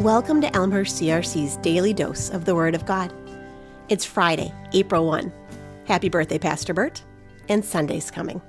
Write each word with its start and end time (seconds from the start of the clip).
Welcome 0.00 0.40
to 0.42 0.54
Elmhurst 0.54 1.02
CRC's 1.02 1.56
daily 1.56 1.92
dose 1.92 2.30
of 2.30 2.44
the 2.44 2.54
Word 2.54 2.76
of 2.76 2.86
God. 2.86 3.12
It's 3.88 4.04
Friday, 4.04 4.54
April 4.72 5.08
1. 5.08 5.32
Happy 5.86 6.08
birthday, 6.08 6.38
Pastor 6.38 6.72
Bert, 6.72 7.02
and 7.48 7.64
Sunday's 7.64 8.08
coming. 8.08 8.40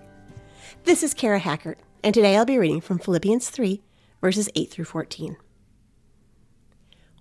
This 0.84 1.02
is 1.02 1.16
Kara 1.16 1.40
Hackert, 1.40 1.78
and 2.04 2.14
today 2.14 2.38
I'll 2.38 2.46
be 2.46 2.60
reading 2.60 2.82
from 2.82 3.00
Philippians 3.00 3.50
3, 3.50 3.82
verses 4.22 4.48
8 4.54 4.70
through 4.70 4.86
14. 4.86 5.38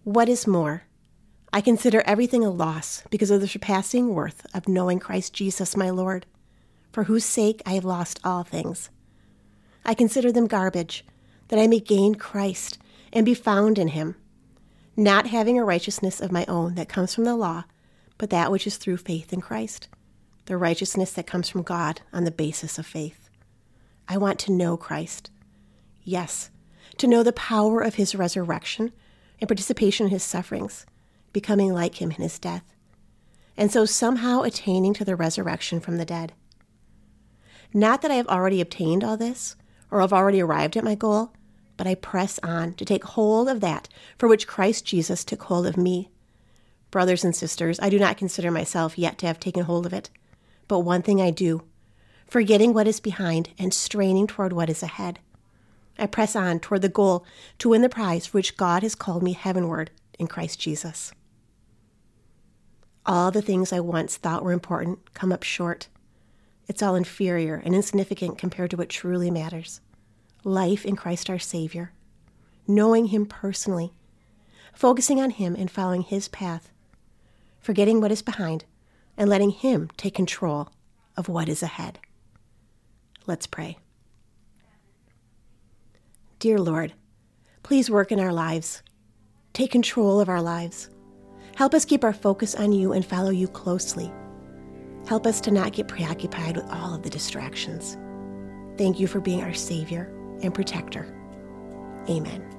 What 0.05 0.29
is 0.29 0.47
more, 0.47 0.83
I 1.51 1.63
consider 1.63 2.03
everything 2.03 2.45
a 2.45 2.51
loss 2.51 3.05
because 3.09 3.31
of 3.31 3.41
the 3.41 3.49
surpassing 3.49 4.13
worth 4.13 4.45
of 4.55 4.69
knowing 4.69 4.99
Christ 4.99 5.33
Jesus 5.33 5.74
my 5.74 5.88
Lord, 5.88 6.27
for 6.93 7.05
whose 7.05 7.24
sake 7.24 7.63
I 7.65 7.73
have 7.73 7.85
lost 7.87 8.21
all 8.23 8.45
things. 8.45 8.91
I 9.87 9.95
consider 9.95 10.30
them 10.30 10.49
garbage, 10.49 11.07
that 11.49 11.59
I 11.59 11.66
may 11.66 11.80
gain 11.80 12.15
Christ 12.15 12.77
and 13.13 13.24
be 13.24 13.35
found 13.35 13.79
in 13.79 13.88
him, 13.88 14.16
not 14.98 15.29
having 15.29 15.57
a 15.57 15.65
righteousness 15.65 16.20
of 16.20 16.33
my 16.33 16.45
own 16.48 16.75
that 16.75 16.88
comes 16.88 17.15
from 17.15 17.23
the 17.23 17.37
law, 17.37 17.62
but 18.19 18.30
that 18.30 18.51
which 18.51 18.66
is 18.66 18.77
through 18.77 18.97
faith 18.97 19.33
in 19.33 19.41
Christ, 19.41 19.87
the 20.47 20.57
righteousness 20.57 21.12
that 21.12 21.27
comes 21.27 21.48
from 21.48 21.62
God 21.62 22.01
on 22.12 22.24
the 22.24 22.33
basis 22.33 22.79
of 22.79 22.87
faith. 22.87 23.30
I 24.09 24.16
want 24.16 24.41
to 24.41 24.52
know 24.52 24.77
Christ. 24.77 25.30
Yes, 26.02 26.51
to 26.97 27.07
know 27.07 27.23
the 27.23 27.33
power 27.33 27.80
of 27.80 27.95
his 27.95 28.16
resurrection 28.16 28.93
and 29.41 29.47
participation 29.47 30.07
in 30.07 30.11
his 30.11 30.24
sufferings, 30.24 30.84
becoming 31.33 31.73
like 31.73 32.02
him 32.02 32.10
in 32.10 32.21
his 32.21 32.41
death, 32.41 32.74
and 33.57 33.71
so 33.71 33.85
somehow 33.85 34.43
attaining 34.43 34.95
to 34.95 35.05
the 35.05 35.15
resurrection 35.15 35.79
from 35.79 35.99
the 35.99 36.05
dead. 36.05 36.33
Not 37.73 38.02
that 38.02 38.10
I 38.10 38.15
have 38.15 38.26
already 38.26 38.60
obtained 38.60 39.04
all 39.04 39.16
this, 39.16 39.54
or 39.93 40.01
have 40.01 40.13
already 40.13 40.41
arrived 40.41 40.76
at 40.76 40.82
my 40.82 40.96
goal, 40.96 41.32
but 41.79 41.87
I 41.87 41.95
press 41.95 42.38
on 42.43 42.74
to 42.74 42.84
take 42.84 43.04
hold 43.04 43.48
of 43.48 43.60
that 43.60 43.88
for 44.18 44.29
which 44.29 44.46
Christ 44.46 44.84
Jesus 44.84 45.24
took 45.24 45.45
hold 45.45 45.66
of 45.66 45.79
me. 45.79 46.10
Brothers 46.90 47.24
and 47.24 47.35
sisters, 47.35 47.79
I 47.80 47.88
do 47.88 47.98
not 47.98 48.18
consider 48.18 48.51
myself 48.51 48.98
yet 48.98 49.16
to 49.18 49.26
have 49.26 49.40
taken 49.40 49.65
hold 49.65 49.87
of 49.87 49.95
it, 49.95 50.10
but 50.66 50.80
one 50.80 51.02
thing 51.02 51.23
I 51.23 51.30
do, 51.30 51.62
forgetting 52.26 52.74
what 52.74 52.88
is 52.88 53.01
behind 53.01 53.51
and 53.59 53.73
straining 53.73 54.26
toward 54.26 54.52
what 54.52 54.68
is 54.68 54.82
ahead. 54.82 55.20
I 55.98 56.07
press 56.07 56.37
on 56.37 56.60
toward 56.60 56.82
the 56.82 56.88
goal 56.88 57.24
to 57.59 57.70
win 57.70 57.82
the 57.82 57.88
prize 57.88 58.26
for 58.26 58.38
which 58.38 58.57
God 58.57 58.82
has 58.82 58.95
called 58.95 59.23
me 59.23 59.32
heavenward 59.32 59.90
in 60.18 60.26
Christ 60.26 60.60
Jesus. 60.60 61.13
All 63.07 63.30
the 63.30 63.42
things 63.42 63.73
I 63.73 63.80
once 63.80 64.16
thought 64.16 64.44
were 64.44 64.53
important 64.53 65.15
come 65.15 65.32
up 65.32 65.42
short. 65.42 65.88
It's 66.66 66.82
all 66.82 66.97
inferior 66.97 67.62
and 67.65 67.75
insignificant 67.75 68.37
compared 68.37 68.70
to 68.72 68.76
what 68.76 68.88
truly 68.88 69.31
matters 69.31 69.81
life 70.44 70.84
in 70.84 70.97
Christ 70.97 71.28
our 71.28 71.39
Savior, 71.39 71.93
knowing 72.67 73.06
Him 73.06 73.27
personally, 73.27 73.93
focusing 74.72 75.21
on 75.21 75.31
Him 75.31 75.55
and 75.56 75.71
following 75.71 76.03
His 76.03 76.28
path, 76.28 76.71
forgetting 77.61 78.00
what 78.00 78.12
is 78.12 78.22
behind, 78.22 78.65
and 79.16 79.28
letting 79.28 79.50
Him 79.50 79.91
take 79.97 80.15
control 80.15 80.69
of 81.16 81.28
what 81.28 81.49
is 81.49 81.62
ahead. 81.62 81.99
Let's 83.27 83.47
pray. 83.47 83.78
Dear 86.39 86.59
Lord, 86.59 86.93
please 87.62 87.91
work 87.91 88.12
in 88.12 88.21
our 88.21 88.33
lives. 88.33 88.83
Take 89.53 89.72
control 89.72 90.21
of 90.21 90.28
our 90.28 90.41
lives. 90.41 90.89
Help 91.56 91.75
us 91.75 91.84
keep 91.84 92.05
our 92.05 92.12
focus 92.12 92.55
on 92.55 92.71
you 92.71 92.93
and 92.93 93.05
follow 93.05 93.31
you 93.31 93.49
closely. 93.49 94.12
Help 95.09 95.27
us 95.27 95.41
to 95.41 95.50
not 95.50 95.72
get 95.72 95.89
preoccupied 95.89 96.56
with 96.56 96.71
all 96.71 96.94
of 96.94 97.03
the 97.03 97.11
distractions. 97.11 97.99
Thank 98.77 99.00
you 99.00 99.09
for 99.09 99.21
being 99.21 99.43
our 99.43 99.55
Savior 99.55 100.15
and 100.43 100.55
protector. 100.55 101.06
Amen. 102.09 102.57